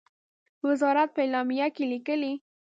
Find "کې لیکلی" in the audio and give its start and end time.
1.75-2.33